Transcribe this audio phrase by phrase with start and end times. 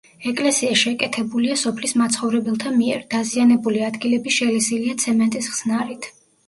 [0.29, 6.15] ეკლესია შეკეთებულია სოფლის მაცხოვრებელთა მიერ: დაზიანებული ადგილები შელესილია ცემენტის ხსნარით.